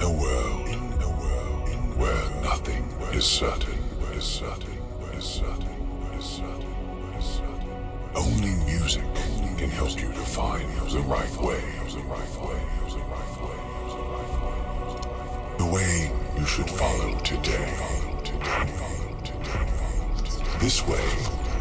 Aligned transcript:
a 0.00 0.10
world, 0.10 0.68
in 0.68 1.02
a 1.02 1.08
world 1.08 1.68
where 1.96 2.42
nothing 2.42 2.84
is 3.12 3.24
certain, 3.24 3.78
is 4.12 4.24
certain, 4.24 4.78
is 5.12 5.24
certain, 5.24 5.68
is 6.18 6.24
certain, 6.24 6.74
is 7.18 7.24
certain. 7.24 7.74
Only 8.14 8.54
music 8.64 9.04
can 9.58 9.70
help 9.70 10.00
you 10.00 10.08
to 10.08 10.20
find 10.20 10.68
the 10.90 11.00
right 11.00 11.36
way, 11.36 11.62
the 11.92 12.02
right 12.02 12.34
way, 12.42 12.60
the 12.88 13.02
right 13.12 13.34
way, 13.42 13.60
the 13.88 14.02
right 14.12 14.34
way. 14.42 15.58
The 15.58 15.66
way 15.66 16.12
you 16.38 16.46
should 16.46 16.70
follow 16.70 17.18
today. 17.20 17.72
This 20.58 20.86
way 20.86 21.08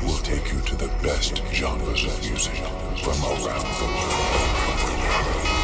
will 0.02 0.20
take 0.20 0.52
you 0.52 0.60
to 0.62 0.76
the 0.76 0.88
best 1.02 1.44
genres 1.52 2.06
of 2.06 2.20
music 2.22 2.56
from 3.04 3.20
around 3.24 3.68
the 3.80 3.86
world. 3.86 5.63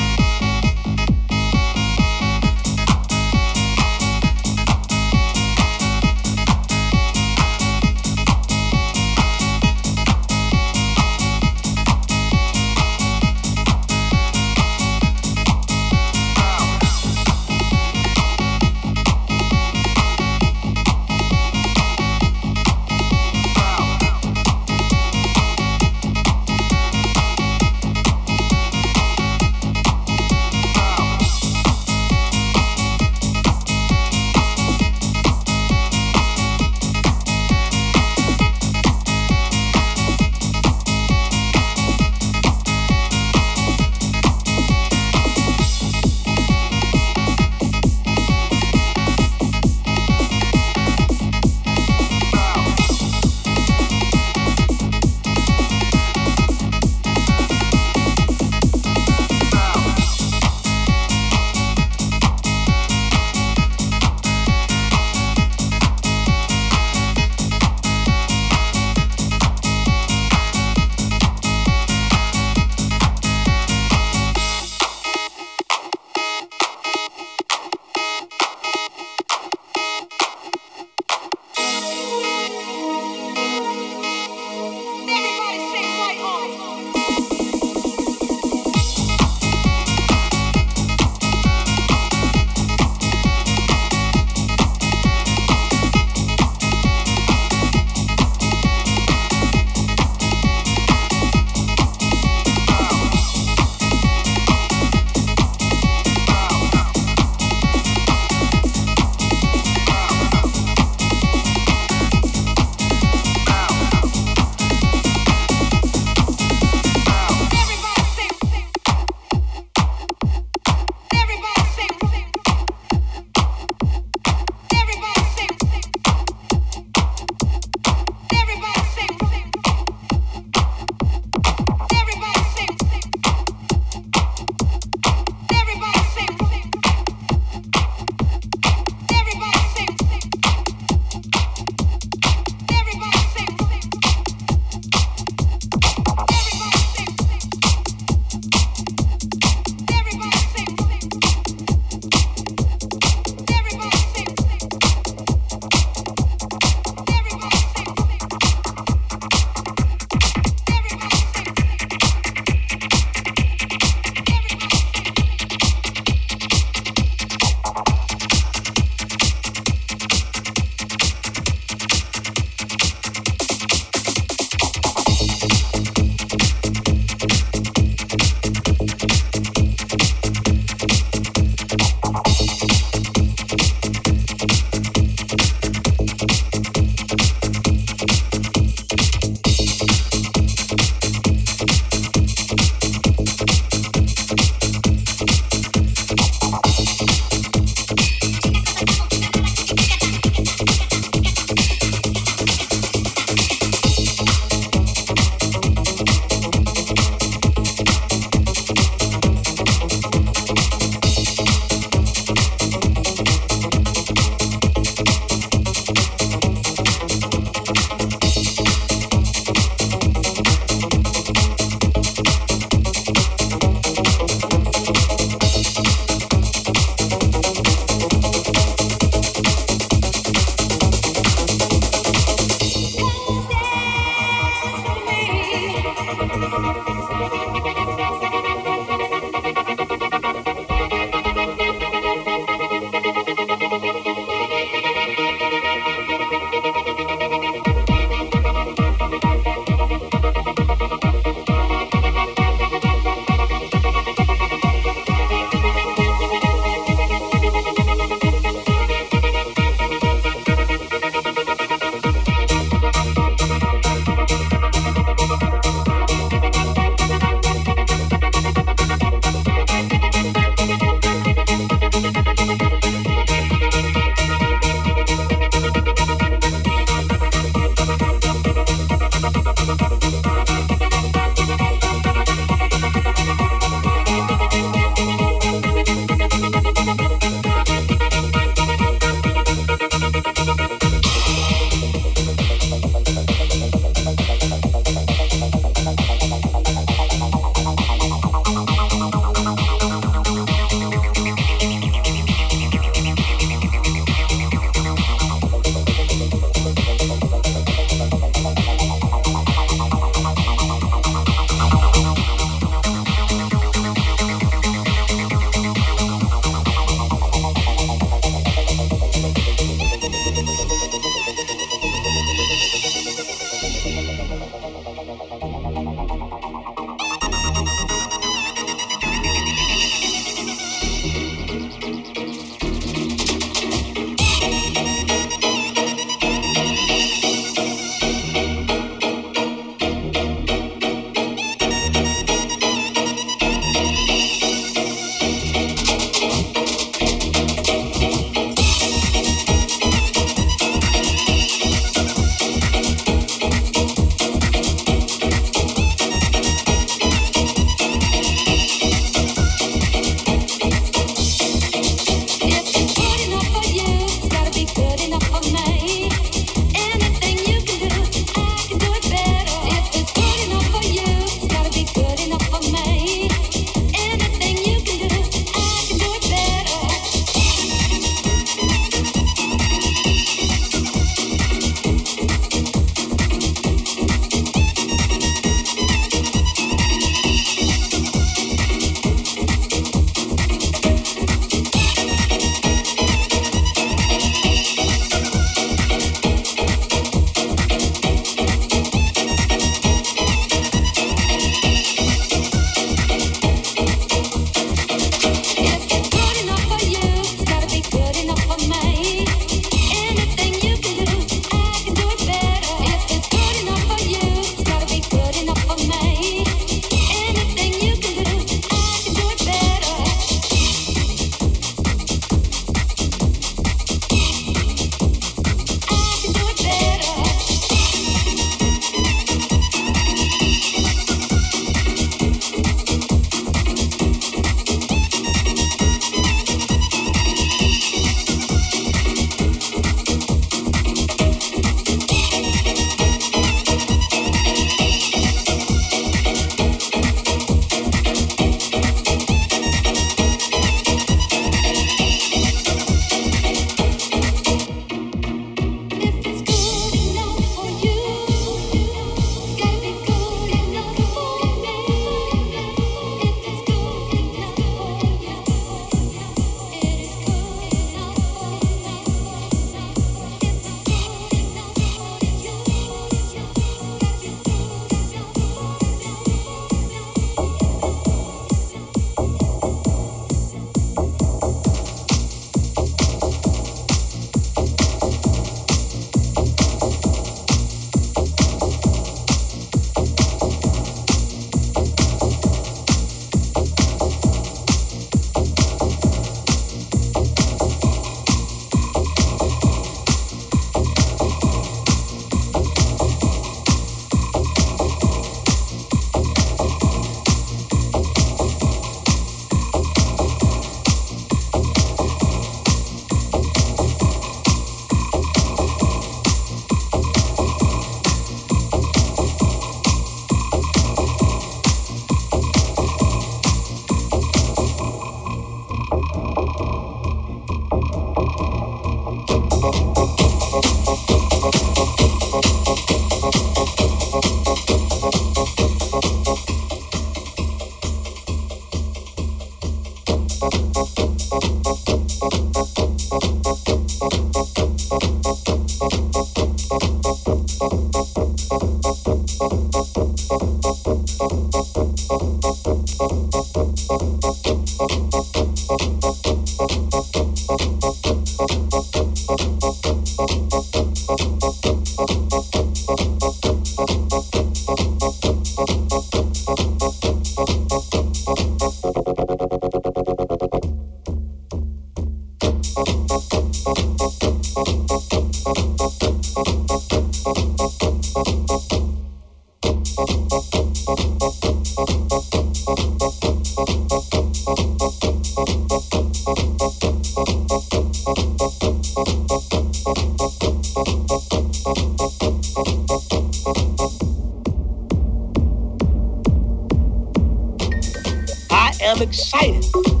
excited. 599.01 600.00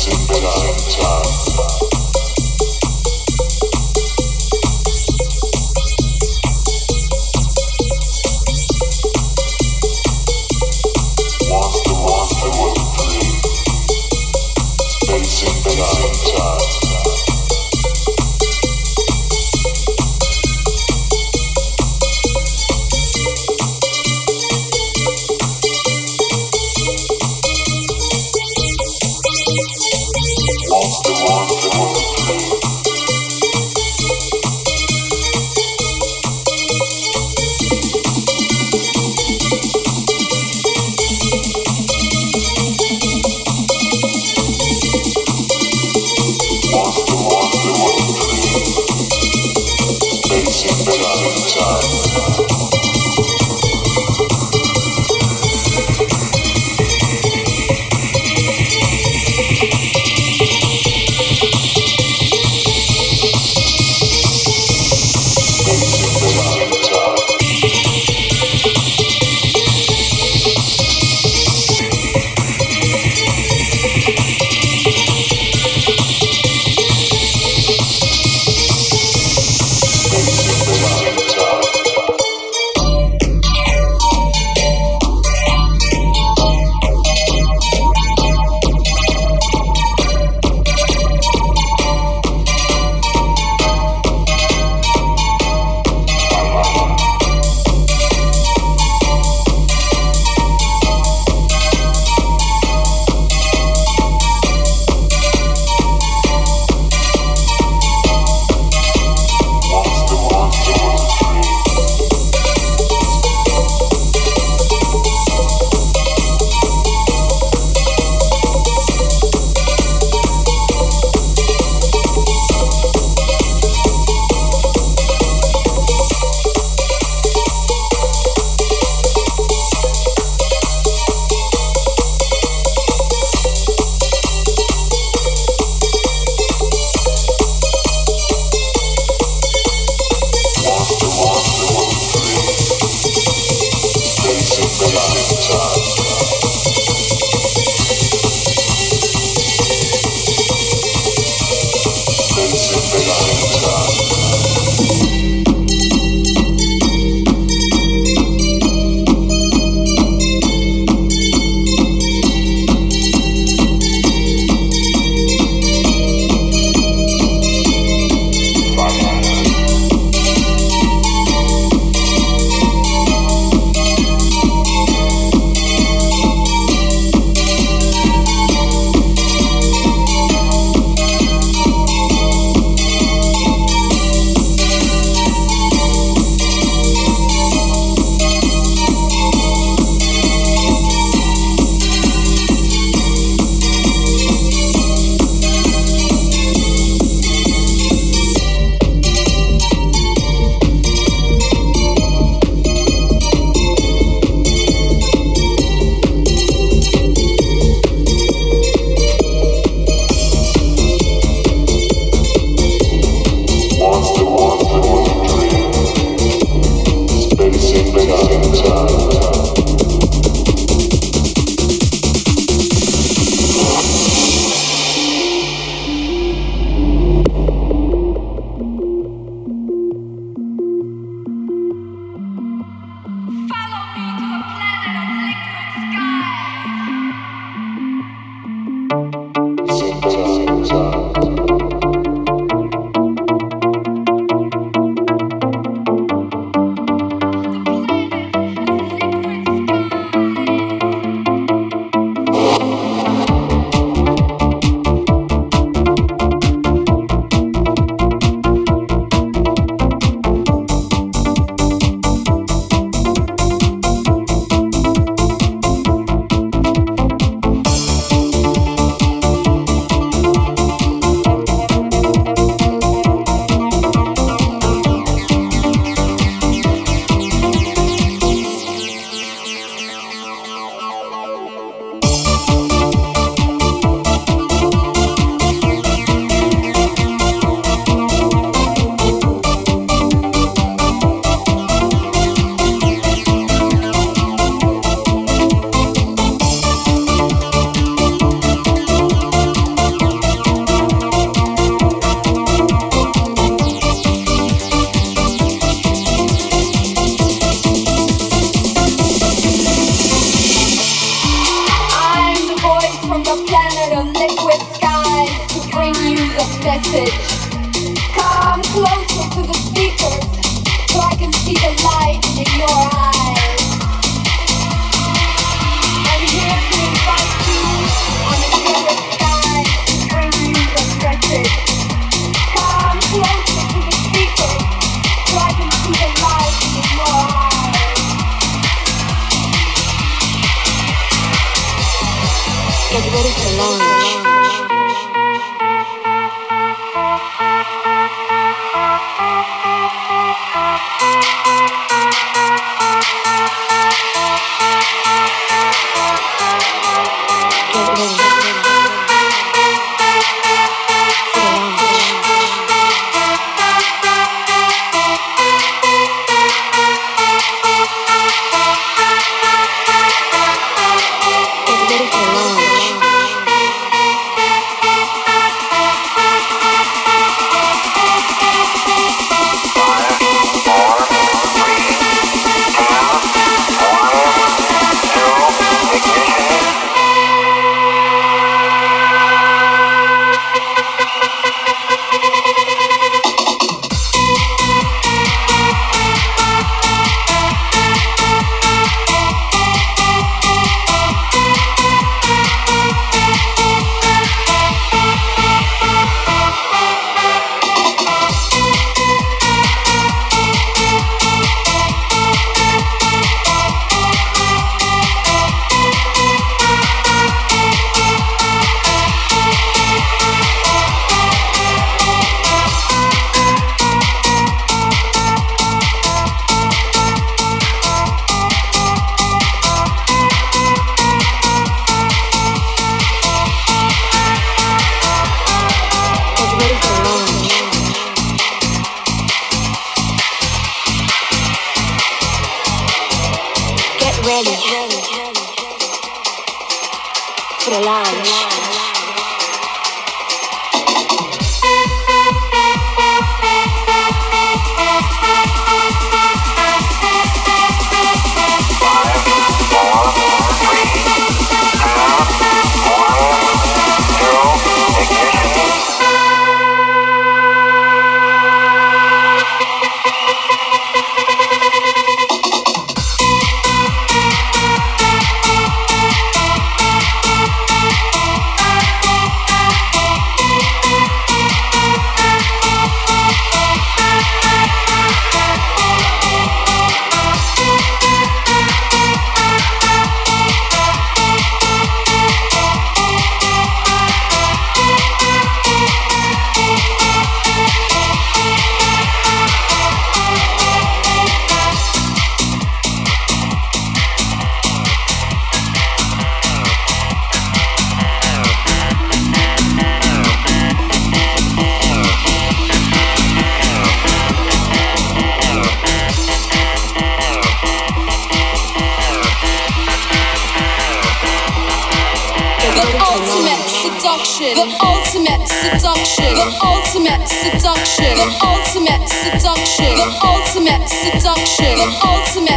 Supernatural 0.00 1.99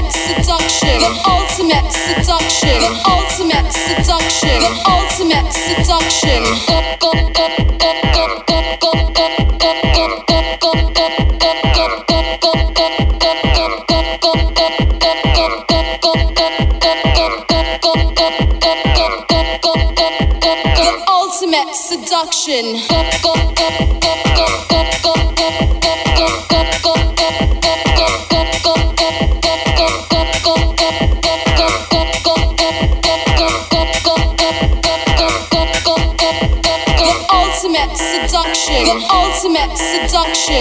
ultimate 0.03 0.11
seduction. 0.11 0.99
The 0.99 1.11
ultimate 1.29 1.91
seduction. 1.91 2.79
The 2.79 2.91
ultimate 3.07 3.71
seduction. 3.71 4.59
The 4.59 4.71
ultimate 4.87 5.51
seduction. 5.53 7.12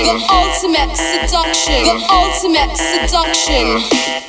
the 0.02 0.18
ultimate 0.30 0.96
seduction, 0.96 1.84
the 1.84 2.06
ultimate 2.10 2.76
seduction. 2.76 4.21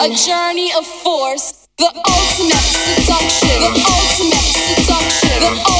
A 0.00 0.08
journey 0.14 0.70
of 0.78 0.86
force. 0.86 1.66
The 1.76 1.86
ultimate 1.86 2.70
seduction. 2.70 3.48
The 3.48 3.82
ultimate 3.82 4.54
seduction. 4.54 5.40
The 5.40 5.48
ultimate 5.48 5.77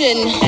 ocean. 0.00 0.47